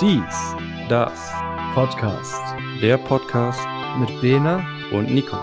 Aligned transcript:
Dies, 0.00 0.56
das 0.88 1.32
Podcast 1.72 2.42
der 2.80 2.98
Podcast 2.98 3.60
mit 3.98 4.20
Bena. 4.20 4.66
und 4.92 5.10
Nico. 5.14 5.36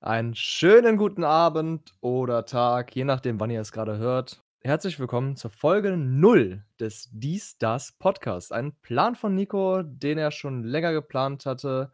Einen 0.00 0.34
schönen 0.34 0.98
guten 0.98 1.24
Abend 1.24 1.94
oder 2.02 2.44
Tag, 2.44 2.94
je 2.94 3.04
nachdem, 3.04 3.40
wann 3.40 3.50
ihr 3.50 3.60
es 3.60 3.72
gerade 3.72 3.96
hört. 3.96 4.44
Herzlich 4.60 5.00
willkommen 5.00 5.36
zur 5.36 5.50
Folge 5.50 5.96
0 5.96 6.62
des 6.78 7.08
Dies, 7.12 7.56
das 7.58 7.92
Podcast. 7.92 8.52
Ein 8.52 8.74
Plan 8.82 9.14
von 9.14 9.34
Nico, 9.34 9.82
den 9.82 10.18
er 10.18 10.30
schon 10.30 10.62
länger 10.62 10.92
geplant 10.92 11.46
hatte. 11.46 11.90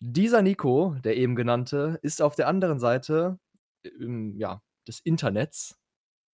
Dieser 0.00 0.42
Nico, 0.42 0.94
der 1.02 1.16
eben 1.16 1.34
genannte, 1.34 1.98
ist 2.02 2.20
auf 2.22 2.36
der 2.36 2.46
anderen 2.46 2.78
Seite 2.78 3.38
ähm, 3.84 4.36
ja, 4.36 4.62
des 4.86 5.00
Internets 5.00 5.78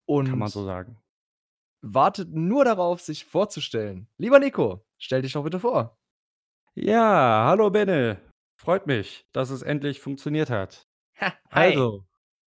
und 0.07 0.29
Kann 0.29 0.39
man 0.39 0.49
so 0.49 0.65
sagen. 0.65 0.99
wartet 1.83 2.31
nur 2.31 2.65
darauf, 2.65 3.01
sich 3.01 3.25
vorzustellen. 3.25 4.09
Lieber 4.19 4.39
Nico, 4.39 4.85
stell 4.99 5.23
dich 5.23 5.33
doch 5.33 5.45
bitte 5.45 5.61
vor. 5.61 5.97
Ja, 6.75 7.47
hallo 7.47 7.71
Benne. 7.71 8.21
Freut 8.57 8.87
mich, 8.87 9.27
dass 9.33 9.51
es 9.51 9.63
endlich 9.63 10.01
funktioniert 10.01 10.51
hat. 10.51 10.87
Also, 11.51 12.05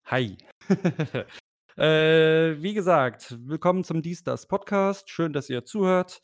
hi. 0.06 0.38
äh, 1.76 2.62
wie 2.62 2.74
gesagt, 2.74 3.34
willkommen 3.46 3.84
zum 3.84 4.00
Dies, 4.02 4.22
das 4.22 4.46
Podcast. 4.46 5.10
Schön, 5.10 5.32
dass 5.32 5.50
ihr 5.50 5.64
zuhört. 5.64 6.22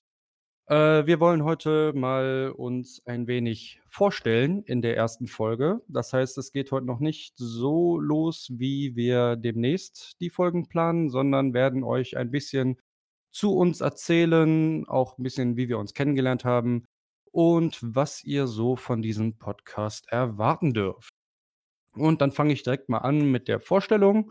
Äh, 0.71 1.05
wir 1.05 1.19
wollen 1.19 1.43
heute 1.43 1.93
mal 1.95 2.55
uns 2.57 3.03
ein 3.05 3.27
wenig 3.27 3.81
vorstellen 3.89 4.63
in 4.63 4.83
der 4.83 4.97
ersten 4.97 5.27
Folge. 5.27 5.83
Das 5.89 6.13
heißt, 6.13 6.39
es 6.39 6.53
geht 6.53 6.71
heute 6.71 6.87
noch 6.87 7.01
nicht 7.01 7.35
so 7.37 7.99
los, 7.99 8.53
wie 8.55 8.95
wir 8.95 9.35
demnächst 9.35 10.21
die 10.21 10.31
Folgen 10.31 10.69
planen, 10.69 11.11
sondern 11.11 11.55
werden 11.55 11.83
euch 11.83 12.17
ein 12.17 12.31
bisschen 12.31 12.79
zu 13.33 13.57
uns 13.57 13.81
erzählen, 13.81 14.87
auch 14.89 15.19
ein 15.19 15.25
bisschen, 15.25 15.57
wie 15.57 15.69
wir 15.69 15.79
uns 15.79 15.93
kennengelernt 15.93 16.45
haben 16.45 16.85
und 17.33 17.81
was 17.83 18.23
ihr 18.23 18.47
so 18.47 18.77
von 18.77 19.03
diesem 19.03 19.39
Podcast 19.39 20.07
erwarten 20.09 20.73
dürft. 20.73 21.11
Und 21.97 22.21
dann 22.21 22.31
fange 22.31 22.53
ich 22.53 22.63
direkt 22.63 22.89
mal 22.89 22.99
an 22.99 23.29
mit 23.33 23.49
der 23.49 23.59
Vorstellung. 23.59 24.31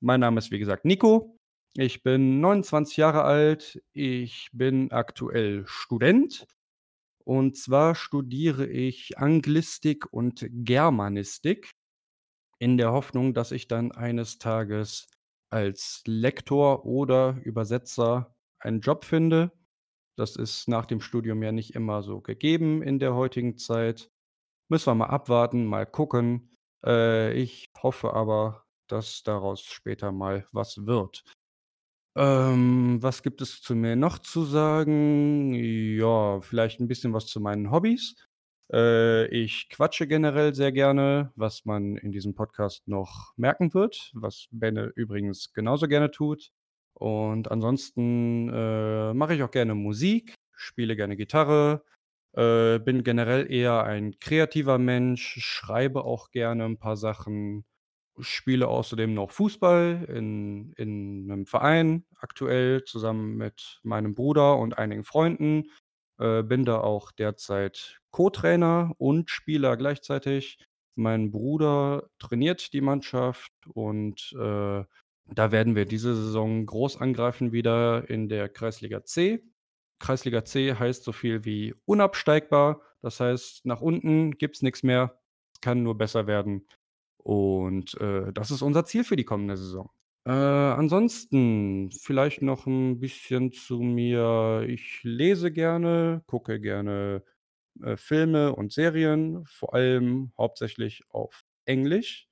Mein 0.00 0.20
Name 0.20 0.38
ist, 0.38 0.50
wie 0.50 0.58
gesagt, 0.58 0.86
Nico. 0.86 1.33
Ich 1.76 2.04
bin 2.04 2.40
29 2.40 2.96
Jahre 2.96 3.24
alt. 3.24 3.82
Ich 3.92 4.48
bin 4.52 4.92
aktuell 4.92 5.64
Student. 5.66 6.46
Und 7.24 7.56
zwar 7.56 7.96
studiere 7.96 8.66
ich 8.66 9.18
Anglistik 9.18 10.12
und 10.12 10.46
Germanistik 10.50 11.72
in 12.60 12.78
der 12.78 12.92
Hoffnung, 12.92 13.34
dass 13.34 13.50
ich 13.50 13.66
dann 13.66 13.90
eines 13.90 14.38
Tages 14.38 15.08
als 15.50 16.02
Lektor 16.06 16.86
oder 16.86 17.40
Übersetzer 17.42 18.36
einen 18.60 18.80
Job 18.80 19.04
finde. 19.04 19.50
Das 20.16 20.36
ist 20.36 20.68
nach 20.68 20.86
dem 20.86 21.00
Studium 21.00 21.42
ja 21.42 21.50
nicht 21.50 21.74
immer 21.74 22.02
so 22.04 22.20
gegeben 22.20 22.82
in 22.82 23.00
der 23.00 23.14
heutigen 23.14 23.56
Zeit. 23.58 24.10
Müssen 24.68 24.86
wir 24.86 24.94
mal 24.94 25.06
abwarten, 25.06 25.66
mal 25.66 25.86
gucken. 25.86 26.50
Äh, 26.86 27.32
ich 27.34 27.72
hoffe 27.82 28.14
aber, 28.14 28.64
dass 28.88 29.24
daraus 29.24 29.62
später 29.62 30.12
mal 30.12 30.46
was 30.52 30.86
wird. 30.86 31.24
Ähm, 32.16 32.98
was 33.02 33.22
gibt 33.22 33.40
es 33.42 33.60
zu 33.60 33.74
mir 33.74 33.96
noch 33.96 34.18
zu 34.20 34.44
sagen? 34.44 35.52
Ja, 35.54 36.40
vielleicht 36.40 36.80
ein 36.80 36.86
bisschen 36.88 37.12
was 37.12 37.26
zu 37.26 37.40
meinen 37.40 37.70
Hobbys. 37.72 38.14
Äh, 38.72 39.26
ich 39.28 39.68
quatsche 39.68 40.06
generell 40.06 40.54
sehr 40.54 40.70
gerne, 40.72 41.32
was 41.36 41.64
man 41.64 41.96
in 41.96 42.12
diesem 42.12 42.34
Podcast 42.34 42.86
noch 42.88 43.32
merken 43.36 43.74
wird, 43.74 44.12
was 44.14 44.46
Benne 44.52 44.92
übrigens 44.94 45.52
genauso 45.52 45.88
gerne 45.88 46.10
tut. 46.10 46.50
Und 46.94 47.50
ansonsten, 47.50 48.48
äh, 48.48 49.12
mache 49.14 49.34
ich 49.34 49.42
auch 49.42 49.50
gerne 49.50 49.74
Musik, 49.74 50.34
spiele 50.52 50.94
gerne 50.96 51.16
Gitarre, 51.16 51.84
äh, 52.34 52.78
bin 52.78 53.02
generell 53.04 53.50
eher 53.52 53.84
ein 53.84 54.18
kreativer 54.20 54.78
Mensch, 54.78 55.36
schreibe 55.40 56.04
auch 56.04 56.30
gerne 56.30 56.64
ein 56.64 56.78
paar 56.78 56.96
Sachen, 56.96 57.64
spiele 58.20 58.68
außerdem 58.68 59.12
noch 59.14 59.30
Fußball 59.32 60.06
in 60.08 60.72
in 60.76 61.26
'nem 61.26 61.46
Verein 61.46 62.04
aktuell 62.18 62.84
zusammen 62.84 63.36
mit 63.36 63.80
meinem 63.82 64.14
Bruder 64.14 64.58
und 64.58 64.78
einigen 64.78 65.04
Freunden. 65.04 65.70
Äh, 66.18 66.42
bin 66.44 66.64
da 66.64 66.78
auch 66.80 67.10
derzeit 67.12 68.00
Co-Trainer 68.10 68.92
und 68.98 69.30
Spieler 69.30 69.76
gleichzeitig. 69.76 70.58
Mein 70.96 71.30
Bruder 71.32 72.08
trainiert 72.20 72.72
die 72.72 72.80
Mannschaft 72.80 73.52
und, 73.74 74.32
äh, 74.38 74.84
da 75.34 75.52
werden 75.52 75.74
wir 75.74 75.86
diese 75.86 76.14
Saison 76.14 76.66
groß 76.66 77.00
angreifen 77.00 77.52
wieder 77.52 78.08
in 78.10 78.28
der 78.28 78.48
Kreisliga 78.48 79.04
C. 79.04 79.42
Kreisliga 79.98 80.44
C 80.44 80.74
heißt 80.74 81.02
so 81.04 81.12
viel 81.12 81.44
wie 81.44 81.74
unabsteigbar. 81.86 82.82
Das 83.02 83.20
heißt, 83.20 83.64
nach 83.66 83.80
unten 83.80 84.32
gibt's 84.32 84.62
nix 84.62 84.82
mehr. 84.82 85.18
Es 85.54 85.60
kann 85.60 85.82
nur 85.82 85.96
besser 85.98 86.26
werden. 86.26 86.66
Und, 87.24 87.94
äh, 88.00 88.32
das 88.32 88.52
ist 88.52 88.62
unser 88.62 88.84
Ziel 88.86 89.04
für 89.04 89.16
die 89.16 89.24
kommende 89.24 89.56
Saison. 89.56 89.90
Äh, 90.26 90.30
ansonsten 90.30 91.90
vielleicht 91.90 92.42
noch 92.42 92.66
ein 92.66 93.00
bisschen 93.00 93.52
zu 93.52 93.80
mir. 93.80 94.64
Ich 94.68 95.00
lese 95.04 95.52
gerne, 95.52 96.22
gucke 96.26 96.60
gerne, 96.60 97.24
äh, 97.82 97.96
Filme 97.96 98.54
und 98.54 98.72
Serien, 98.72 99.44
vor 99.46 99.74
allem 99.74 100.32
hauptsächlich 100.38 101.04
auf 101.10 101.44
Englisch. 101.66 102.28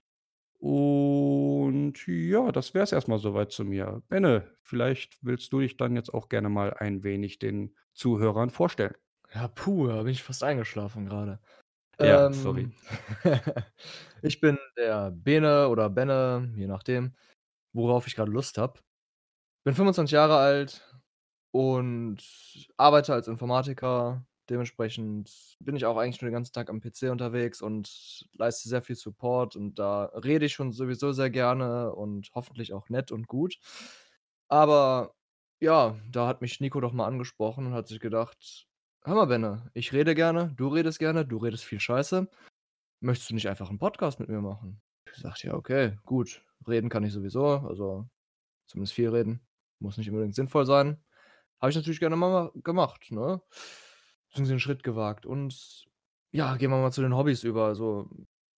Und 0.61 2.07
ja, 2.07 2.53
das 2.53 2.75
wäre 2.75 2.85
es 2.85 2.93
erst 2.93 3.09
mal 3.09 3.19
so 3.19 3.35
weit 3.35 3.53
zu 3.53 3.65
mir. 3.65 4.03
Benne, 4.09 4.57
vielleicht 4.63 5.19
willst 5.23 5.53
du 5.53 5.61
dich 5.61 5.77
dann 5.77 5.97
jetzt 5.97 6.15
auch 6.15 6.29
gerne 6.29 6.49
mal 6.51 6.75
ein 6.75 7.03
wenig 7.05 7.39
den 7.41 7.77
Zuhörern 7.95 8.51
vorstellen. 8.51 8.95
Ja, 9.35 9.49
puh, 9.49 9.89
da 9.89 10.03
bin 10.03 10.13
ich 10.13 10.23
fast 10.23 10.43
eingeschlafen 10.45 11.07
gerade. 11.07 11.41
Ja, 12.01 12.27
sorry. 12.33 12.69
Ähm, 12.69 12.75
ich 14.23 14.41
bin 14.41 14.59
der 14.77 15.11
Bene 15.11 15.69
oder 15.69 15.91
Benne, 15.91 16.53
je 16.57 16.67
nachdem, 16.67 17.15
worauf 17.73 18.07
ich 18.07 18.17
gerade 18.17 18.33
Lust 18.33 18.59
habe. 18.59 18.81
Bin 19.65 19.75
25 19.75 20.13
Jahre 20.13 20.39
alt 20.39 20.95
und 21.53 22.19
arbeite 22.77 23.15
als 23.15 23.29
Informatiker. 23.29 24.27
Dementsprechend 24.51 25.57
bin 25.61 25.77
ich 25.77 25.87
auch 25.87 25.97
eigentlich 25.99 26.23
nur 26.23 26.31
den 26.31 26.35
ganzen 26.35 26.53
Tag 26.55 26.71
am 26.71 26.81
PC 26.81 27.11
unterwegs 27.11 27.63
und 27.63 28.29
leiste 28.35 28.69
sehr 28.69 28.83
viel 28.83 28.97
Support 28.97 29.57
und 29.57 29.79
da 29.79 30.07
rede 30.07 30.47
ich 30.47 30.55
schon 30.55 30.73
sowieso 30.73 31.13
sehr 31.13 31.31
gerne 31.31 31.95
und 31.95 32.31
hoffentlich 32.35 32.73
auch 32.75 32.89
nett 32.91 33.13
und 33.13 33.29
gut. 33.29 33.59
Aber 34.49 35.15
ja, 35.61 35.97
da 36.11 36.27
hat 36.29 36.43
mich 36.43 36.61
Nico 36.61 36.81
doch 36.81 36.93
mal 36.93 37.07
angesprochen 37.07 37.67
und 37.67 37.75
hat 37.75 37.89
sich 37.89 38.01
gedacht: 38.01 38.69
„Hör 39.05 39.17
mal, 39.17 39.25
Benne, 39.27 39.69
ich 39.75 39.93
rede 39.93 40.15
gerne, 40.15 40.53
du 40.57 40.69
redest 40.69 41.01
gerne, 41.01 41.27
du 41.27 41.37
redest 41.39 41.65
viel 41.65 41.81
Scheiße. 41.81 42.29
Möchtest 43.01 43.31
du 43.31 43.35
nicht 43.35 43.49
einfach 43.49 43.71
'n 43.71 43.79
Podcast 43.79 44.21
mit 44.21 44.29
mir 44.29 44.41
machen?“ 44.43 44.83
Ich 45.07 45.15
gesagt: 45.15 45.43
„Ja, 45.45 45.55
okay, 45.55 45.99
gut. 46.05 46.45
Reden 46.69 46.89
kann 46.91 47.05
ich 47.05 47.13
sowieso, 47.13 47.47
also 47.47 48.09
zumindest 48.69 48.95
viel 48.95 49.11
reden. 49.11 49.43
Muss 49.81 49.99
nicht 49.99 50.11
unbedingt 50.11 50.35
sinnvoll 50.37 50.67
sein.“ 50.67 51.03
Habe 51.61 51.71
ich 51.71 51.77
natürlich 51.77 52.01
gerne 52.01 52.17
mal 52.17 52.53
gemacht, 52.65 53.11
ne? 53.13 53.43
Beziehungsweise 54.31 54.55
'n 54.57 54.61
Schritt 54.61 54.83
gewagt 54.85 55.27
und 55.27 55.87
ja, 56.33 56.57
gehen 56.57 56.71
wir 56.71 56.79
mal 56.83 56.93
zu 56.93 57.03
den 57.03 57.17
Hobbys 57.17 57.45
über. 57.45 57.67
Also, 57.67 58.11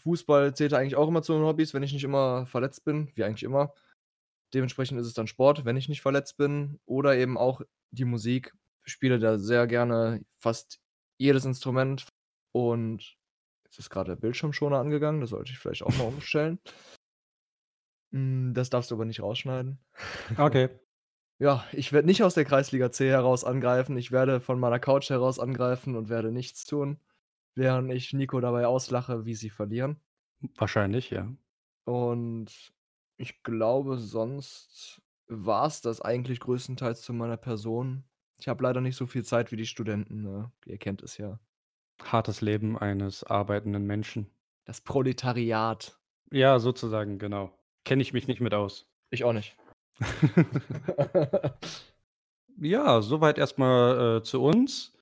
Fußball 0.03 0.55
zählt 0.56 0.75
eigentlich 0.75 0.97
auch 0.97 1.09
immer 1.09 1.22
zu 1.22 1.34
den 1.34 1.43
Hobbys, 1.44 1.75
wenn 1.75 1.82
ich 1.84 1.93
nicht 1.94 2.05
immer 2.05 2.47
verletzt 2.47 2.84
bin, 2.84 3.11
wie 3.16 3.25
eigentlich 3.25 3.44
immer. 3.44 3.75
Dementsprechend 4.55 5.00
ist 5.00 5.06
es 5.09 5.15
dann 5.15 5.26
Sport, 5.28 5.65
wenn 5.66 5.76
ich 5.78 5.88
nicht 5.91 6.03
verletzt 6.03 6.37
bin 6.38 6.81
oder 6.87 7.16
eben 7.16 7.38
auch 7.38 7.62
die 7.93 8.05
Musik. 8.06 8.55
Ich 8.84 8.93
spiele 8.93 9.19
da 9.19 9.39
sehr 9.39 9.67
gerne 9.67 10.25
fast 10.41 10.81
jedes 11.19 11.45
Instrument 11.45 12.06
und 12.53 13.17
jetzt 13.65 13.78
ist 13.78 13.91
grad 13.91 14.09
der 14.09 14.17
Bildschirmschoner 14.17 14.78
angegangen, 14.78 15.21
das 15.21 15.31
sollte 15.31 15.53
ich 15.53 15.59
vielleicht 15.59 15.83
auch 15.83 15.97
mal 15.97 16.05
umstellen. 16.09 16.59
Hm, 18.12 18.55
das 18.55 18.70
darfst 18.70 18.91
du 18.91 18.94
aber 18.94 19.05
nicht 19.05 19.20
rausschneiden. 19.20 19.79
Okay. 20.37 20.69
Ja, 21.41 21.64
ich 21.73 21.93
werde 21.93 22.06
nicht 22.06 22.23
aus 22.23 22.35
der 22.35 22.44
Kreisliga 22.44 22.93
C 22.93 23.11
heraus 23.11 23.43
angreifen. 23.43 23.97
Ich 23.97 24.12
werde 24.12 24.41
von 24.41 24.61
meiner 24.61 24.79
Couch 24.79 25.11
heraus 25.11 25.41
angreifen 25.41 25.97
und 25.97 26.08
werde 26.08 26.31
nichts 26.31 26.64
tun, 26.64 27.00
während 27.56 27.93
ich 27.93 28.12
Nico 28.12 28.41
dabei 28.41 28.69
auslache, 28.69 29.25
wie 29.26 29.35
sie 29.35 29.50
verlieren. 29.50 30.00
Wahrscheinlich, 30.55 31.11
ja. 31.11 31.29
Und 31.85 32.73
ich 33.17 33.43
glaube, 33.43 33.99
sonst 33.99 35.03
war's 35.26 35.81
das 35.81 36.00
eigentlich 36.00 36.41
größtenteils 36.41 37.03
zu 37.03 37.12
meiner 37.12 37.37
Person. 37.37 38.05
Ich 38.40 38.48
habe 38.48 38.62
leider 38.62 38.81
nicht 38.81 38.96
so 38.96 39.06
viel 39.06 39.25
Zeit 39.25 39.52
wie 39.52 39.56
die 39.56 39.66
Studenten, 39.66 40.22
ne? 40.22 40.50
Ihr 40.66 40.78
kennt 40.78 41.02
es 41.02 41.16
ja. 41.19 41.38
Hartes 42.02 42.40
Leben 42.40 42.76
eines 42.78 43.25
arbeitenden 43.25 43.86
Menschen. 43.86 44.31
Das 44.64 44.81
Proletariat. 44.81 45.98
Ja, 46.32 46.58
sozusagen, 46.58 47.19
genau. 47.19 47.56
Kenne 47.84 48.02
ich 48.02 48.12
mich 48.12 48.26
nicht 48.26 48.40
mit 48.40 48.54
aus. 48.54 48.86
Ich 49.10 49.25
auch 49.25 49.32
nicht. 49.32 49.56
Ja, 52.60 53.02
soweit 53.02 53.38
erst 53.38 53.58
mal, 53.58 54.19
äh, 54.19 54.22
zu 54.22 54.40
uns. 54.42 54.92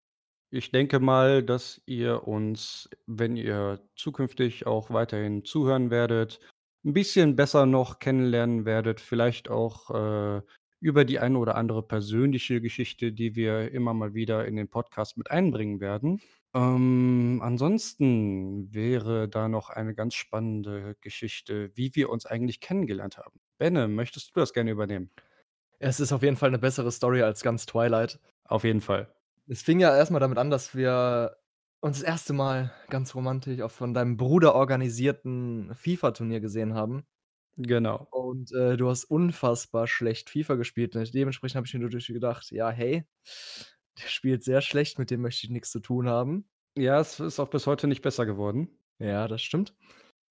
Ich 0.51 0.71
denke 0.71 1.01
mal, 1.01 1.43
dass 1.43 1.83
ihr 1.87 2.27
uns, 2.27 2.89
wenn 3.07 3.37
ihr 3.37 3.81
zukünftig 3.97 4.67
auch 4.67 4.91
weiterhin 4.91 5.45
zuhören 5.45 5.91
werdet, 5.91 6.41
'n 6.85 6.95
bisschen 6.95 7.37
besser 7.37 7.67
noch 7.67 7.99
kennenlernen 8.01 8.65
werdet, 8.65 9.01
vielleicht 9.01 9.51
auch, 9.51 9.91
äh, 9.91 10.43
über 10.83 11.05
die 11.07 11.19
eine 11.21 11.39
oder 11.39 11.55
andere 11.57 11.83
persönliche 11.83 12.61
Geschichte, 12.61 13.13
die 13.13 13.37
wir 13.37 13.73
immer 13.73 13.95
mal 13.95 14.15
wieder 14.15 14.47
in 14.47 14.57
den 14.57 14.69
Podcast 14.69 15.17
mit 15.17 15.31
einbringen 15.31 15.81
werden. 15.81 16.21
Ähm, 16.55 17.41
ansonsten 17.43 18.73
wäre 18.75 19.29
da 19.29 19.49
noch 19.49 19.71
eine 19.71 19.95
ganz 19.95 20.15
spannende 20.15 20.97
Geschichte, 21.01 21.71
wie 21.75 21.95
wir 21.95 22.11
uns 22.11 22.27
eigentlich 22.27 22.61
kennengelernt 22.61 23.19
haben. 23.19 23.41
Benne, 23.59 23.89
möchtest 23.89 24.37
du 24.37 24.41
das 24.41 24.53
gerne 24.53 24.73
übernehmen? 24.73 25.11
Es 25.81 26.01
ist 26.01 26.13
auf 26.13 26.23
jeden 26.23 26.37
Fall 26.37 26.51
'ne 26.51 26.59
bessere 26.59 26.93
Story 26.93 27.23
als 27.23 27.43
ganz 27.43 27.67
Twilight. 27.67 28.21
Auf 28.45 28.65
jeden 28.65 28.81
Fall. 28.81 29.13
Es 29.49 29.63
fing 29.63 29.81
ja 29.81 29.97
erst 29.97 30.11
mal 30.13 30.21
damit 30.21 30.39
an, 30.39 30.51
dass 30.51 30.75
wir 30.77 31.37
uns 31.81 31.99
das 31.99 32.05
1. 32.05 32.33
Mal 32.33 32.73
ganz 32.91 33.15
romantisch 33.15 33.61
auch 33.61 33.71
von 33.73 33.93
deinem 33.93 34.17
Bruder 34.17 34.55
organisierten 34.55 35.75
FIFA-Turnier 35.75 36.41
gesehen 36.41 36.75
haben. 36.75 37.05
Genau. 37.59 38.07
Und, 38.11 38.51
äh, 38.53 38.77
du 38.77 38.89
hast 38.89 39.05
unfassbar 39.05 39.87
schlecht 39.87 40.31
FIFA 40.31 40.55
gespielt. 40.55 40.97
Und 40.97 41.13
dementsprechend 41.15 41.57
habe 41.57 41.67
ich 41.67 41.75
mir 41.75 41.81
natürlich 41.81 42.07
gedacht: 42.07 42.51
„Ja, 42.51 42.71
hey, 42.71 43.05
der 44.03 44.09
spielt 44.09 44.43
sehr 44.43 44.63
schlecht, 44.63 44.99
mit 44.99 45.11
dem 45.11 45.21
möchte 45.21 45.45
ich 45.47 45.51
nix 45.51 45.71
zu 45.71 45.81
tun 45.81 46.09
haben.“ 46.09 46.47
Ja, 46.77 47.01
es 47.01 47.21
ist 47.21 47.39
auch 47.41 47.49
bis 47.51 47.67
heute 47.67 47.87
nicht 47.89 48.01
besser 48.03 48.25
geworden. 48.27 48.69
Ja, 48.99 49.29
das 49.29 49.43
stimmt. 49.43 49.75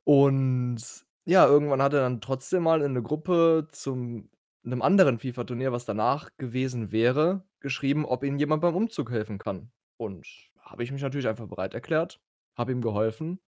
Und 0.06 0.82
ja, 1.26 1.46
irgendwann 1.48 1.82
hat 1.82 1.94
er 1.94 2.02
dann 2.02 2.22
trotzdem 2.22 2.64
mal 2.64 2.82
in 2.82 2.94
'ne 2.94 3.04
Gruppe 3.04 3.68
zum 3.72 4.30
'nem 4.64 4.82
anderen 4.82 5.20
FIFA-Turnier, 5.20 5.72
was 5.72 5.86
danach 5.86 6.30
gewesen 6.38 6.92
wäre, 6.92 7.46
geschrieben, 7.62 8.06
ob 8.06 8.24
ihm 8.24 8.38
jemand 8.40 8.62
beim 8.64 8.76
Umzug 8.76 9.12
helfen 9.12 9.38
kann. 9.40 9.72
Und 9.98 10.28
habe 10.60 10.84
ich 10.84 10.92
mich 10.92 11.02
natürlich 11.04 11.28
einfach 11.28 11.48
bereit 11.48 11.74
erklärt, 11.76 12.22
habe 12.58 12.72
ihm 12.74 12.82
geholfen, 12.82 13.40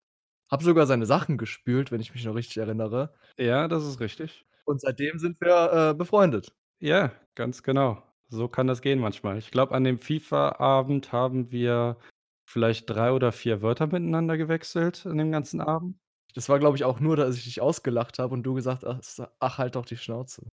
habe 0.54 0.64
sogar 0.66 0.88
seine 0.88 1.06
Sachen 1.08 1.38
gespült, 1.38 1.92
wenn 1.92 2.02
ich 2.02 2.14
mich 2.14 2.26
noch 2.26 2.36
richtig 2.36 2.58
erinnere. 2.58 3.14
Ja, 3.38 3.68
das 3.68 3.84
ist 3.86 4.00
richtig. 4.00 4.46
Und 4.66 4.82
seitdem 4.82 5.20
sind 5.20 5.40
wir, 5.42 5.92
äh, 5.92 5.94
befreundet. 5.94 6.54
Ja, 6.80 7.12
ganz 7.36 7.64
genau. 7.64 8.04
So 8.30 8.48
kann 8.48 8.68
das 8.68 8.82
gehen 8.82 9.00
manchmal. 9.00 9.38
Ich 9.38 9.52
glaube, 9.52 9.74
an 9.76 9.84
dem 9.84 10.00
FIFA-Abend 10.00 11.12
haben 11.12 11.52
wir 11.52 11.98
vielleicht 12.46 12.90
3 12.90 13.12
oder 13.12 13.32
4 13.32 13.62
Wörter 13.62 13.88
miteinander 13.88 14.38
gewechselt 14.38 15.06
an 15.06 15.18
dem 15.18 15.32
ganzen 15.32 15.62
Abend. 15.62 15.98
Das 16.36 16.48
war, 16.50 16.60
glaube 16.60 16.78
ich, 16.78 16.84
auch 16.84 17.00
nur, 17.00 17.16
dass 17.16 17.36
ich 17.38 17.44
dich 17.46 17.60
ausgelacht 17.62 18.20
habe 18.20 18.34
und 18.36 18.44
du 18.44 18.54
gesagt 18.54 18.84
hast: 18.84 19.22
„Ach, 19.40 19.58
halt 19.58 19.76
doch 19.76 19.86
die 19.86 19.98
Schnauze.“ 19.98 20.44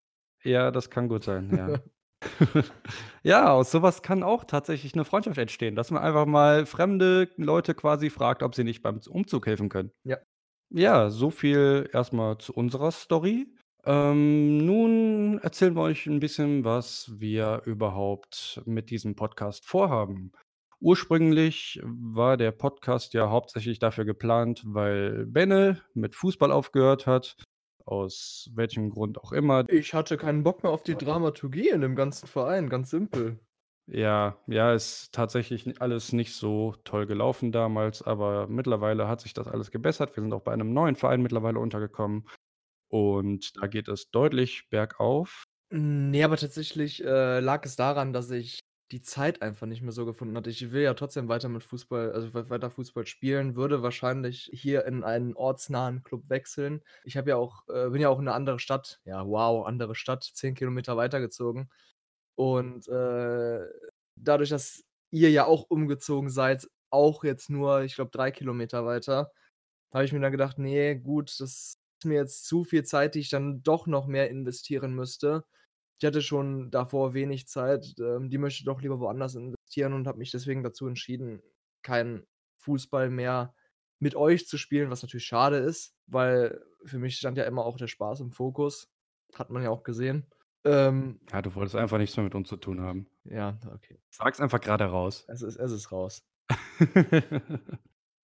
Ja, 0.43 0.69
das 0.71 0.89
kann 0.91 1.07
gut 1.09 1.23
sein, 1.23 1.51
ja. 1.51 1.73
Ja, 3.23 3.51
aus 3.51 3.71
so 3.71 3.81
was 3.81 4.01
kann 4.01 4.23
auch 4.23 4.43
tatsächlich 4.45 4.95
'ne 4.95 5.05
Freundschaft 5.05 5.37
entstehen, 5.37 5.75
dass 5.75 5.91
man 5.91 6.03
einfach 6.03 6.25
mal 6.25 6.65
fremde 6.65 7.29
Leute 7.37 7.73
quasi 7.75 8.09
fragt, 8.09 8.43
ob 8.43 8.55
sie 8.55 8.63
nicht 8.63 8.81
beim 8.81 9.01
z 9.01 9.07
Umzug 9.11 9.45
helfen 9.47 9.69
können. 9.69 9.91
Ja. 10.03 10.17
Ja, 10.73 11.09
so 11.09 11.29
viel 11.31 11.89
erst 11.93 12.13
mal 12.13 12.37
zu 12.39 12.53
unserer 12.53 12.91
Story. 12.91 13.47
Ähm, 13.85 14.57
nun 14.65 15.39
erzählen 15.39 15.75
wir 15.75 15.81
euch 15.83 16.07
'n 16.07 16.19
bisschen, 16.19 16.63
was 16.65 17.11
wir 17.19 17.61
überhaupt 17.65 18.61
mit 18.65 18.89
diesem 18.91 19.15
Podcast 19.15 19.65
vorhaben. 19.65 20.31
Ursprünglich 20.81 21.79
war 21.83 22.37
der 22.37 22.51
Podcast 22.51 23.13
ja 23.13 23.29
hauptsächlich 23.29 23.79
dafür 23.79 24.05
geplant, 24.05 24.63
weil 24.65 25.25
Benne 25.27 25.81
mit 25.93 26.15
Fußball 26.15 26.51
aufgehört 26.51 27.07
hat, 27.07 27.35
aus 27.85 28.49
welchem 28.53 28.89
Grund 28.89 29.19
auch 29.19 29.31
immer. 29.31 29.67
Ich 29.69 29.93
hatte 29.93 30.17
keinen 30.17 30.43
Bock 30.43 30.63
mehr 30.63 30.71
auf 30.71 30.83
die 30.83 30.95
Dramaturgie 30.95 31.69
in 31.69 31.81
dem 31.81 31.95
ganzen 31.95 32.27
Verein, 32.27 32.69
ganz 32.69 32.89
simpel. 32.89 33.39
Ja, 33.87 34.37
ja, 34.47 34.73
ist 34.73 35.11
tatsächlich 35.11 35.81
alles 35.81 36.13
nicht 36.13 36.33
so 36.33 36.75
toll 36.83 37.07
gelaufen 37.07 37.51
damals, 37.51 38.01
aber 38.01 38.47
mittlerweile 38.47 39.07
hat 39.07 39.21
sich 39.21 39.33
das 39.33 39.47
alles 39.47 39.71
gebessert. 39.71 40.15
Wir 40.15 40.21
sind 40.23 40.33
auch 40.33 40.41
bei 40.43 40.53
einem 40.53 40.73
neuen 40.73 40.95
Verein 40.95 41.21
mittlerweile 41.21 41.59
untergekommen 41.59 42.27
und 42.89 43.61
da 43.61 43.67
geht 43.67 43.87
es 43.87 44.11
deutlich 44.11 44.69
bergauf. 44.69 45.45
Ne, 45.71 46.23
aber 46.23 46.37
tatsächlich, 46.37 47.03
äh, 47.03 47.39
lag 47.39 47.65
es 47.65 47.75
daran, 47.75 48.13
dass 48.13 48.29
ich 48.29 48.59
die 48.91 49.01
Zeit 49.01 49.41
einfach 49.41 49.67
nicht 49.67 49.81
mehr 49.81 49.91
so 49.93 50.05
gefunden 50.05 50.35
hatte. 50.37 50.49
Ich 50.49 50.71
will 50.71 50.81
ja 50.83 50.93
trotzdem 50.93 51.27
weiter 51.29 51.49
mit 51.49 51.63
Fußball 51.63 52.11
also 52.11 52.33
we 52.33 52.49
weiter 52.49 52.69
Fußball 52.69 53.05
spielen, 53.07 53.55
würde 53.55 53.81
wahrscheinlich 53.83 54.49
hier 54.53 54.85
in 54.85 55.03
einen 55.03 55.35
ortsnahen 55.35 56.03
Club 56.03 56.23
wechseln. 56.29 56.81
Ich 57.03 57.17
habe 57.17 57.29
ja 57.31 57.37
auch 57.37 57.67
äh, 57.69 57.89
bin 57.89 58.01
ja 58.01 58.09
auch 58.09 58.19
in 58.19 58.25
'ne 58.25 58.33
andere 58.33 58.59
Stadt 58.59 58.99
ja, 59.05 59.25
wow, 59.27 59.65
andere 59.65 59.95
Stadt, 59.95 60.23
10 60.23 60.55
Kilometer 60.55 60.97
weitergezogen. 60.97 61.69
Und, 62.35 62.87
äh, 62.87 63.59
dadurch, 64.15 64.49
dass 64.49 64.83
ihr 65.11 65.29
ja 65.31 65.45
auch 65.45 65.65
umgezogen 65.69 66.29
seid, 66.29 66.67
auch 66.89 67.23
jetzt 67.23 67.49
nur, 67.49 67.81
ich 67.83 67.95
glaube, 67.95 68.11
3 68.11 68.31
Kilometer 68.31 68.85
weiter, 68.85 69.31
habe 69.93 70.05
ich 70.05 70.13
mir 70.13 70.19
dann 70.21 70.31
gedacht: 70.31 70.57
„Ne, 70.59 70.99
gut, 70.99 71.29
das 71.39 71.41
ist 71.41 72.05
mir 72.05 72.15
jetzt 72.15 72.45
zu 72.45 72.63
viel 72.63 72.83
Zeit, 72.83 73.15
die 73.15 73.19
ich 73.19 73.29
dann 73.29 73.63
doch 73.63 73.87
noch 73.87 74.07
mehr 74.07 74.29
investieren 74.29 74.93
müsste.“ 74.95 75.45
Ich 76.01 76.07
hatte 76.07 76.23
schon 76.23 76.71
davor 76.71 77.13
wenig 77.13 77.47
Zeit, 77.47 77.93
ähm, 77.99 78.31
die 78.31 78.39
möchte 78.39 78.61
ich 78.61 78.65
doch 78.65 78.81
lieber 78.81 78.99
woanders 78.99 79.35
investieren 79.35 79.93
und 79.93 80.07
habe 80.07 80.17
mich 80.17 80.31
deswegen 80.31 80.63
dazu 80.63 80.87
entschieden, 80.87 81.43
keinen 81.83 82.25
Fußball 82.57 83.11
mehr 83.11 83.53
mit 83.99 84.15
euch 84.15 84.47
zu 84.47 84.57
spielen, 84.57 84.89
was 84.89 85.03
natürlich 85.03 85.27
schade 85.27 85.57
ist, 85.57 85.93
weil 86.07 86.59
für 86.85 86.97
mich 86.97 87.17
stand 87.17 87.37
ja 87.37 87.43
immer 87.43 87.63
auch 87.63 87.77
der 87.77 87.85
Spaß 87.85 88.21
im 88.21 88.31
Fokus. 88.31 88.89
Hat 89.35 89.51
man 89.51 89.61
ja 89.61 89.69
auch 89.69 89.83
gesehen. 89.83 90.25
Ähm 90.65 91.19
Ja, 91.31 91.43
du 91.43 91.53
wolltest 91.53 91.75
einfach 91.75 91.99
nichts 91.99 92.17
mehr 92.17 92.23
mit 92.23 92.33
uns 92.33 92.49
zu 92.49 92.57
tun 92.57 92.81
haben. 92.81 93.05
Ja, 93.25 93.59
okay. 93.71 93.99
Sag's 94.09 94.41
einfach 94.41 94.59
grade 94.59 94.85
raus. 94.85 95.23
Es 95.27 95.43
ist 95.43 95.57
es 95.57 95.71
ist 95.71 95.91
raus. 95.91 96.25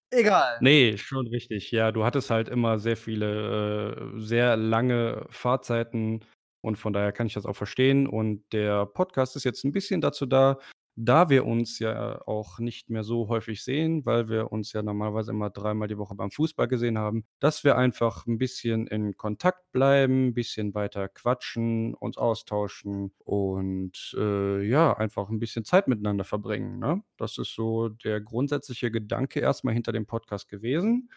Egal. 0.09 0.57
Ne, 0.61 0.97
schon 0.97 1.27
richtig. 1.27 1.69
Ja, 1.69 1.91
du 1.91 2.03
hattest 2.05 2.31
halt 2.31 2.49
immer 2.49 2.79
sehr 2.79 2.97
viele 2.97 4.15
äh, 4.15 4.19
sehr 4.19 4.57
lange 4.57 5.27
Fahrzeiten 5.29 6.23
und 6.67 6.77
von 6.77 6.93
daher 6.93 7.13
kann 7.13 7.27
ich 7.27 7.33
das 7.35 7.47
auch 7.47 7.55
verstehen. 7.57 8.07
Und 8.07 8.43
der 8.53 8.85
Podcast 8.87 9.35
ist 9.37 9.45
jetzt 9.45 9.65
'n 9.65 9.73
bisschen 9.73 10.01
dazu 10.01 10.27
da 10.27 10.59
da 10.99 11.29
wir 11.29 11.45
uns 11.45 11.79
ja 11.79 12.21
auch 12.27 12.59
nicht 12.59 12.89
mehr 12.89 13.03
so 13.03 13.29
häufig 13.29 13.63
sehen, 13.63 14.05
weil 14.05 14.29
wir 14.29 14.51
uns 14.51 14.73
ja 14.73 14.83
normalerweise 14.83 15.31
immer 15.31 15.51
dreimal 15.51 15.87
die 15.87 15.97
Woche 15.99 16.15
beim 16.15 16.31
Fußball 16.31 16.67
gesehen 16.67 16.97
haben, 16.97 17.25
dass 17.39 17.63
wir 17.63 17.77
einfach 17.77 18.27
'n 18.27 18.37
bisschen 18.39 18.87
in 18.87 19.15
Kontakt 19.17 19.71
bleiben, 19.71 20.33
bisschen 20.33 20.73
weiter 20.75 21.07
quatschen, 21.09 21.95
uns 21.95 22.17
austauschen 22.17 23.13
und, 23.25 24.15
äh, 24.19 24.63
ja, 24.67 24.93
einfach 24.97 25.29
'n 25.29 25.39
bisschen 25.39 25.65
Zeit 25.65 25.87
miteinander 25.87 26.23
verbringen, 26.25 26.79
ne? 26.79 27.03
Das 27.17 27.37
ist 27.37 27.55
so 27.55 27.89
der 27.89 28.21
grundsätzliche 28.21 28.91
Gedanke 28.91 29.39
erst 29.39 29.63
mal 29.65 29.73
hinter 29.75 29.91
dem 29.93 30.07
Podcast 30.07 30.49
gewesen. 30.49 31.09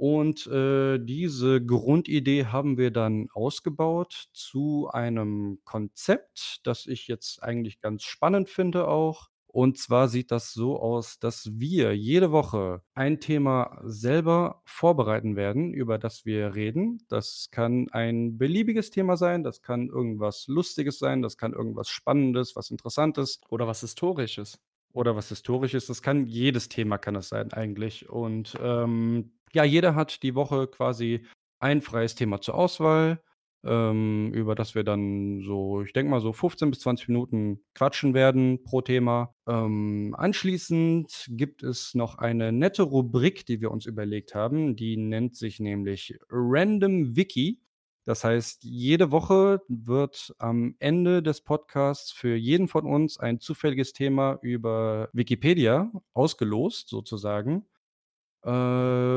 Und, 0.00 0.46
äh, 0.46 0.98
diese 0.98 1.62
Grundidee 1.62 2.46
haben 2.46 2.78
wir 2.78 2.90
dann 2.90 3.28
ausgebaut 3.34 4.28
zu 4.32 4.88
einem 4.90 5.60
Konzept, 5.64 6.60
das 6.64 6.86
ich 6.86 7.06
jetzt 7.06 7.42
eigentlich 7.42 7.82
ganz 7.82 8.04
spannend 8.04 8.48
finde 8.48 8.88
auch. 8.88 9.28
Und 9.46 9.76
zwar 9.76 10.08
sieht 10.08 10.30
das 10.30 10.54
so 10.54 10.80
aus, 10.80 11.18
dass 11.18 11.50
wir 11.58 11.94
jede 11.94 12.32
Woche 12.32 12.82
ein 12.94 13.20
Thema 13.20 13.78
selber 13.84 14.62
vorbereiten 14.64 15.36
werden, 15.36 15.74
über 15.74 15.98
das 15.98 16.24
wir 16.24 16.54
reden. 16.54 17.04
Das 17.10 17.48
kann 17.50 17.88
ein 17.90 18.38
beliebiges 18.38 18.90
Thema 18.90 19.18
sein, 19.18 19.42
das 19.44 19.60
kann 19.60 19.88
irgendwas 19.88 20.46
Lustiges 20.48 20.98
sein, 20.98 21.20
das 21.20 21.36
kann 21.36 21.52
irgendwas 21.52 21.90
Spannendes, 21.90 22.56
was 22.56 22.70
Interessantes. 22.70 23.38
Oder 23.50 23.66
was 23.66 23.80
Historisches. 23.80 24.58
Oder 24.92 25.14
was 25.14 25.28
Historisches. 25.28 25.86
Das 25.86 26.00
kann 26.00 26.26
jedes 26.26 26.68
Thema 26.70 26.96
kann 26.96 27.14
das 27.14 27.28
sein 27.28 27.52
eigentlich. 27.52 28.08
Und, 28.08 28.56
ähm, 28.62 29.32
ja, 29.54 29.64
jeder 29.64 29.94
hat 29.94 30.22
die 30.22 30.34
Woche 30.34 30.66
quasi 30.68 31.26
ein 31.60 31.82
freies 31.82 32.14
Thema 32.14 32.40
zur 32.40 32.54
Auswahl, 32.54 33.22
ähm, 33.64 34.32
über 34.32 34.54
das 34.54 34.74
wir 34.74 34.84
dann 34.84 35.42
so 35.42 35.82
ich 35.82 35.92
denke 35.92 36.10
mal, 36.10 36.20
so 36.20 36.32
15 36.32 36.70
bis 36.70 36.80
20 36.80 37.08
Minuten 37.08 37.60
quatschen 37.74 38.14
werden 38.14 38.62
pro 38.64 38.80
Thema. 38.80 39.34
Ähm, 39.46 40.14
anschließend 40.16 41.26
gibt 41.30 41.62
es 41.62 41.94
noch 41.94 42.16
eine 42.18 42.52
nette 42.52 42.82
Rubrik, 42.82 43.44
die 43.46 43.60
wir 43.60 43.70
uns 43.70 43.86
überlegt 43.86 44.34
haben, 44.34 44.76
die 44.76 44.96
nennt 44.96 45.36
sich 45.36 45.60
nämlich 45.60 46.18
Random 46.30 47.16
Wiki. 47.16 47.60
Das 48.06 48.24
heißt, 48.24 48.64
jede 48.64 49.10
Woche 49.10 49.60
wird 49.68 50.34
am 50.38 50.74
Ende 50.78 51.22
des 51.22 51.42
Podcasts 51.42 52.12
für 52.12 52.34
jeden 52.34 52.66
von 52.66 52.86
uns 52.86 53.18
ein 53.20 53.40
zufälliges 53.40 53.92
Thema 53.92 54.38
über 54.42 55.10
Wikipedia 55.12 55.92
ausgelost 56.14 56.88
sozusagen. 56.88 57.66
Äh, 58.44 58.48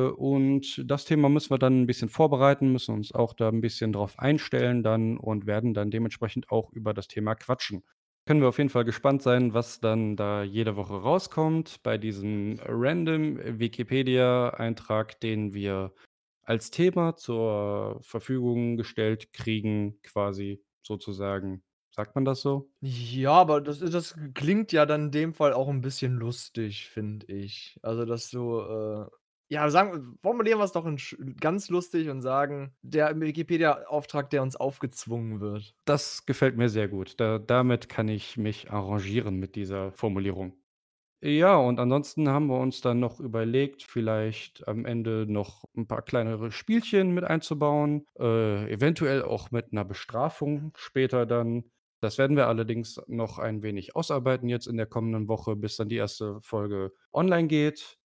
und 0.09 0.83
das 0.89 1.05
Thema 1.05 1.29
müssen 1.29 1.51
wir 1.51 1.57
dann 1.57 1.83
'n 1.83 1.87
bisschen 1.87 2.09
vorbereiten, 2.09 2.71
müssen 2.73 2.93
uns 2.95 3.13
auch 3.13 3.33
da 3.33 3.49
'n 3.49 3.61
bisschen 3.61 3.93
drauf 3.93 4.19
einstellen 4.19 4.83
dann 4.83 5.17
und 5.17 5.45
werden 5.47 5.73
dann 5.73 5.91
dementsprechend 5.91 6.49
auch 6.51 6.71
über 6.73 6.93
das 6.93 7.07
Thema 7.07 7.35
quatschen. 7.35 7.83
Können 8.25 8.41
wir 8.41 8.49
auf 8.49 8.57
jeden 8.57 8.69
Fall 8.69 8.85
gespannt 8.85 9.21
sein, 9.21 9.53
was 9.53 9.79
dann 9.79 10.15
da 10.15 10.43
jede 10.43 10.75
Woche 10.75 10.93
rauskommt 10.95 11.83
bei 11.83 11.97
diesem 11.97 12.59
Random 12.65 13.37
Wikipedia-Eintrag, 13.59 15.19
den 15.19 15.53
wir 15.53 15.93
als 16.43 16.71
Thema 16.71 17.15
zur 17.15 17.99
Verfügung 18.01 18.77
gestellt 18.77 19.33
kriegen, 19.33 19.99
quasi 20.03 20.61
sozusagen. 20.81 21.63
Sagt 21.95 22.15
man 22.15 22.25
das 22.25 22.41
so? 22.41 22.69
Ja, 22.85 23.31
aber 23.31 23.61
das 23.61 23.79
das 23.79 24.13
klingt 24.33 24.73
ja 24.73 24.85
dann 24.85 25.05
in 25.05 25.11
dem 25.11 25.33
Fall 25.33 25.53
auch 25.53 25.69
'n 25.69 25.79
bisschen 25.81 26.15
lustig, 26.15 26.89
finde 26.89 27.25
ich. 27.27 27.79
Also, 27.81 28.03
dass 28.05 28.29
du, 28.29 28.59
äh 28.59 29.05
Ja, 29.49 29.69
sagen 29.69 30.17
formulieren 30.21 30.57
wir's 30.59 30.71
doch 30.71 30.85
in 30.85 30.97
ganz 31.39 31.69
lustig 31.69 32.09
und 32.09 32.21
sagen, 32.21 32.75
der 32.81 33.17
Wikipedia-Auftrag, 33.19 34.29
der 34.31 34.41
uns 34.41 34.55
aufgezwungen 34.55 35.39
wird. 35.41 35.73
Das 35.87 36.25
gefällt 36.25 36.55
mir 36.55 36.69
sehr 36.69 36.87
gut. 36.87 37.19
Da 37.19 37.39
damit 37.39 37.89
kann 37.89 38.07
ich 38.07 38.37
mich 38.37 38.71
arrangieren 38.71 39.35
mit 39.37 39.55
dieser 39.55 39.91
Formulierung. 39.91 40.53
Ja, 41.25 41.55
und 41.55 41.79
ansonsten 41.79 42.27
haben 42.27 42.47
wir 42.47 42.59
uns 42.59 42.81
dann 42.81 42.99
noch 42.99 43.21
überlegt, 43.21 43.83
vielleicht 43.83 44.67
am 44.67 44.85
Ende 44.85 45.25
noch 45.25 45.63
'n 45.73 45.87
paar 45.87 46.01
kleinere 46.01 46.51
Spielchen 46.51 47.13
mit 47.13 47.23
einzubauen, 47.23 48.05
äh, 48.19 48.69
eventuell 48.69 49.23
auch 49.23 49.49
mit 49.49 49.71
'ner 49.71 49.85
Bestrafung 49.85 50.73
später 50.75 51.25
dann. 51.25 51.63
Das 52.03 52.17
werden 52.17 52.35
wir 52.35 52.49
allerdings 52.49 52.99
noch 53.07 53.39
ein 53.39 53.63
wenig 53.63 53.95
ausarbeiten 53.95 54.49
jetzt 54.49 54.67
in 54.67 54.75
der 54.75 54.85
kommenden 54.85 55.29
Woche, 55.29 55.55
bis 55.55 55.77
dann 55.77 55.87
die 55.87 55.95
erste 55.95 56.41
Folge 56.41 56.91
online 57.13 57.47
geht. 57.47 57.97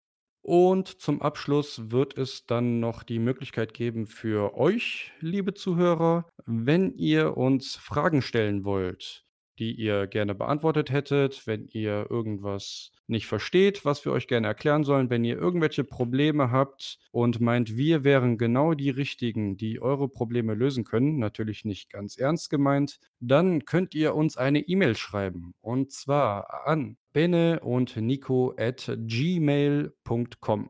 Und 0.44 1.02
zum 1.02 1.20
Abschluss 1.20 1.90
wird 1.90 2.16
es 2.16 2.46
dann 2.46 2.80
noch 2.80 3.02
die 3.02 3.18
Möglichkeit 3.18 3.74
geben 3.74 4.06
für 4.06 4.56
euch, 4.56 5.14
liebe 5.20 5.56
Zuhörer, 5.56 6.28
wenn 6.46 6.94
ihr 6.94 7.38
uns 7.38 7.76
Fragen 7.76 8.22
stellen 8.22 8.66
wollt, 8.66 9.27
die 9.60 9.74
ihr 9.74 10.08
gerne 10.08 10.36
beantwortet 10.36 10.92
hättet, 10.92 11.46
wenn 11.48 11.68
ihr 11.68 12.08
irgendwas 12.10 12.92
nicht 13.08 13.28
versteht, 13.28 13.86
was 13.86 14.04
wir 14.06 14.12
euch 14.12 14.28
gerne 14.28 14.48
erklären 14.48 14.84
sollen, 14.84 15.10
wenn 15.10 15.24
ihr 15.24 15.38
irgendwelche 15.38 15.84
Probleme 15.84 16.52
habt 16.52 17.00
und 17.12 17.40
meint, 17.40 17.76
wir 17.76 18.04
wären 18.04 18.38
genau 18.38 18.74
die 18.74 18.90
Richtigen, 18.90 19.58
die 19.58 19.82
eure 19.82 20.10
Probleme 20.10 20.54
lösen 20.54 20.84
können, 20.84 21.18
natürlich 21.18 21.66
nicht 21.66 21.90
ganz 21.90 22.18
ernst 22.18 22.50
gemeint, 22.50 23.00
dann 23.20 23.66
könnt 23.66 23.96
ihr 23.96 24.14
uns 24.16 24.38
eine 24.38 24.60
E-Mail 24.60 24.96
schreiben 24.96 25.54
und 25.62 25.92
zwar 25.92 26.68
an 26.68 26.98
bene 27.14 27.62
und 27.62 27.98
nico 27.98 28.54
at 28.58 28.92
gmail.com. 28.96 30.70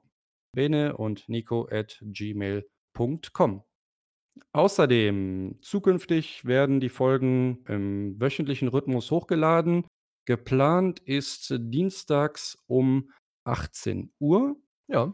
bene 0.53 0.97
und 0.97 1.27
nico 1.27 1.67
at 1.69 1.99
gmail.com. 2.01 3.66
Außerdem, 4.53 5.57
zukünftig 5.61 6.45
werden 6.45 6.79
die 6.79 6.89
Folgen 6.89 7.63
im 7.67 8.19
wöchentlichen 8.19 8.67
Rhythmus 8.67 9.11
hochgeladen. 9.11 9.85
Geplant 10.25 10.99
ist 10.99 11.53
dienstags 11.57 12.57
um 12.67 13.11
18:00. 13.45 14.55
Ja, 14.87 15.13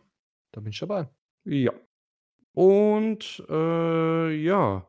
da 0.52 0.62
bin 0.62 0.72
ich 0.72 0.80
dabei. 0.80 1.10
Ja. 1.46 1.72
Und, 2.54 3.44
äh, 3.50 4.32
ja, 4.36 4.88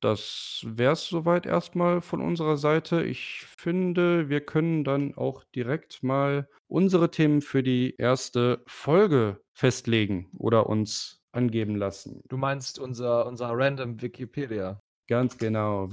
das 0.00 0.64
wär's 0.66 1.08
so 1.08 1.24
weit 1.26 1.46
erst 1.46 1.76
mal 1.76 2.00
von 2.00 2.20
unserer 2.22 2.56
Seite. 2.56 3.04
Ich 3.04 3.44
finde, 3.58 4.28
wir 4.30 4.40
können 4.40 4.84
dann 4.84 5.14
auch 5.14 5.44
direkt 5.54 6.02
mal 6.02 6.48
unsere 6.68 7.10
Themen 7.10 7.42
für 7.42 7.62
die 7.62 7.96
erste 7.98 8.62
Folge 8.66 9.42
festlegen 9.52 10.30
oder 10.38 10.68
uns 10.68 11.19
angeben 11.32 11.76
lassen. 11.76 12.22
Du 12.28 12.38
meinst 12.38 12.78
unser 12.78 13.26
unser 13.26 13.50
random 13.50 14.00
Wikipedia? 14.00 14.80
Ganz 15.08 15.36
genau, 15.36 15.92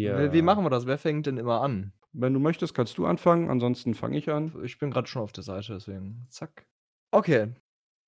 Wie 0.00 0.30
wie 0.32 0.40
Wikipedia. 0.40 0.42
machen 0.42 0.64
wir 0.64 0.70
das? 0.70 0.86
Wer 0.86 0.98
fängt 0.98 1.26
denn 1.26 1.36
immer 1.38 1.60
an? 1.60 1.92
Wenn 2.12 2.32
du 2.32 2.40
möchtest, 2.40 2.74
kannst 2.74 2.96
du 2.96 3.06
anfangen, 3.06 3.50
ansonsten 3.50 3.94
fange 3.94 4.16
ich 4.16 4.30
an. 4.30 4.54
Ich 4.64 4.78
bin 4.78 4.90
grad 4.90 5.08
schon 5.08 5.22
auf 5.22 5.32
der 5.32 5.42
Seite, 5.42 5.74
deswegen 5.74 6.22
zack. 6.30 6.66
Okay, 7.12 7.54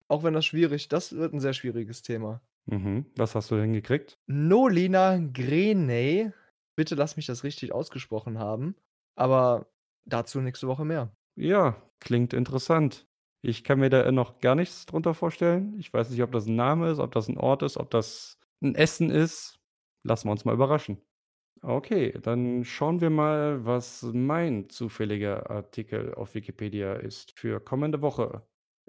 auch 0.09 0.25
wenn 0.25 0.35
das 0.35 0.47
schwierig 0.47 0.89
das 0.89 1.13
wird 1.15 1.33
'n 1.35 1.41
sehr 1.41 1.55
schwieriges 1.55 2.03
Thema. 2.03 2.43
Mhm. 2.67 3.07
Was 3.17 3.35
hast 3.35 3.51
du 3.51 3.57
denn 3.57 3.73
gekriegt? 3.73 4.19
Nolina 4.29 5.19
Grenay. 5.19 6.33
Bitte 6.77 6.95
lass 6.95 7.17
mich 7.17 7.27
das 7.27 7.45
richtig 7.45 7.73
ausgesprochen 7.73 8.39
haben, 8.39 8.77
aber 9.15 9.73
dazu 10.05 10.41
nächste 10.41 10.67
Woche 10.69 10.85
mehr. 10.85 11.17
Ja, 11.39 11.83
klingt 12.01 12.33
interessant. 12.35 13.07
Ich 13.45 13.65
kann 13.65 13.79
mir 13.81 13.91
da, 13.91 14.11
noch 14.13 14.41
gar 14.41 14.55
nichts 14.55 14.87
drunter 14.87 15.15
vorstellen. 15.15 15.77
Ich 15.79 15.93
weiß 15.93 16.11
nicht, 16.11 16.23
ob 16.23 16.33
das 16.33 16.47
'n 16.47 16.57
Name 16.57 16.91
ist, 16.91 16.99
ob 16.99 17.13
das 17.13 17.29
'n 17.29 17.37
Ort 17.39 17.63
ist, 17.63 17.77
ob 17.77 17.91
das 17.91 18.39
'n 18.63 18.75
Essen 18.75 19.11
ist. 19.11 19.59
Lassen 20.03 20.29
wir 20.29 20.33
uns 20.33 20.45
mal 20.45 20.55
überraschen. 20.55 20.99
Okay, 21.63 22.13
dann 22.23 22.65
schauen 22.65 23.01
wir 23.03 23.11
mal, 23.11 23.65
was 23.67 24.03
mein 24.15 24.69
zufälliger 24.71 25.51
Artikel 25.51 26.15
auf 26.15 26.35
Wikipedia 26.35 26.95
ist 26.95 27.39
für 27.39 27.61
kommende 27.61 28.03
Woche. 28.03 28.45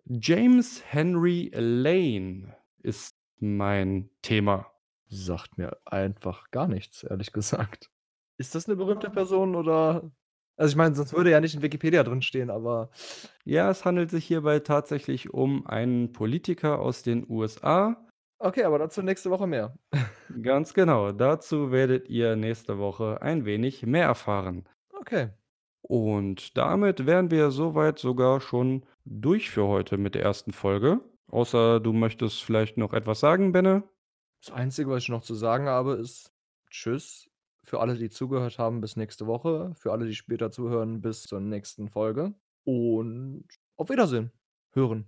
James 0.05 0.83
Henry 0.87 1.51
Lane 1.55 2.57
ist 2.83 3.15
mein 3.39 4.09
Thema. 4.23 4.67
Sagt 5.09 5.57
mir 5.57 5.77
einfach 5.85 6.51
gar 6.51 6.67
nichts, 6.67 7.03
ehrlich 7.03 7.33
gesagt. 7.33 7.91
Ist 8.39 8.55
das 8.55 8.67
'ne 8.67 8.75
berühmte 8.77 9.09
Person 9.11 9.55
oder 9.55 10.11
also, 10.57 10.71
ich 10.71 10.75
meine, 10.75 10.95
sonst 10.95 11.13
würde 11.13 11.31
ja 11.31 11.39
nicht 11.39 11.55
in 11.55 11.61
Wikipedia 11.61 12.03
drinstehen, 12.03 12.49
aber 12.49 12.89
Ja, 13.45 13.69
es 13.71 13.83
handelt 13.85 14.11
sich 14.11 14.25
hierbei 14.25 14.59
tatsächlich 14.59 15.33
um 15.33 15.65
einen 15.65 16.11
Politiker 16.13 16.79
aus 16.79 17.01
den 17.01 17.25
USA. 17.29 18.05
Okay, 18.39 18.63
aber 18.63 18.77
dazu 18.79 19.01
nächste 19.01 19.29
Woche 19.31 19.47
mehr. 19.47 19.75
Ganz 20.41 20.73
genau. 20.73 21.11
Dazu 21.11 21.71
werdet 21.71 22.09
ihr 22.09 22.35
nächste 22.35 22.77
Woche 22.77 23.21
ein 23.21 23.45
wenig 23.45 23.85
mehr 23.85 24.05
erfahren. 24.05 24.67
Okay. 24.93 25.29
Und 25.81 26.57
damit 26.57 27.05
wären 27.05 27.31
wir 27.31 27.51
so 27.51 27.73
weit 27.75 27.97
sogar 27.99 28.41
schon 28.41 28.85
durch 29.05 29.49
für 29.49 29.67
heute 29.67 29.97
mit 29.97 30.15
der 30.15 30.23
ersten 30.23 30.51
Folge. 30.51 30.99
Außer 31.29 31.79
du 31.79 31.93
möchtest 31.93 32.43
vielleicht 32.43 32.77
noch 32.77 32.93
etwas 32.93 33.19
sagen, 33.19 33.51
Benne? 33.51 33.83
Das 34.43 34.53
Einzige, 34.53 34.89
was 34.89 35.03
ich 35.03 35.09
noch 35.09 35.21
zu 35.23 35.35
sagen 35.35 35.67
habe, 35.67 35.93
ist 35.93 36.33
Tschüss 36.69 37.29
für 37.67 37.79
alle, 37.81 37.95
die 37.97 38.09
zugehört 38.09 38.59
haben, 38.59 38.81
bis 38.81 38.95
nächste 38.95 39.27
Woche. 39.27 39.73
Für 39.77 39.91
alle, 39.91 40.05
die 40.07 40.15
später 40.15 40.51
zuhören, 40.51 41.01
bis 41.01 41.23
zur 41.23 41.39
nächsten 41.41 41.89
Folge 41.89 42.33
und 42.65 43.45
auf 43.77 43.89
Wiedersehen. 43.89 44.31
Hören. 44.73 45.07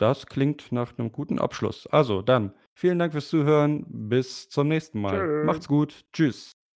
Das 0.00 0.26
klingt 0.26 0.72
nach 0.72 0.96
'nem 0.98 1.12
guten 1.12 1.38
Abschluss. 1.38 1.86
Also 1.86 2.20
dann, 2.22 2.52
vielen 2.74 2.98
Dank 2.98 3.12
fürs 3.12 3.28
Zuhören. 3.28 3.84
Bis 4.08 4.48
zum 4.48 4.68
nächsten 4.68 5.00
Mal. 5.00 5.20
Tschö. 5.20 5.44
Macht's 5.44 5.68
gut. 5.68 6.04
Tschüss. 6.12 6.54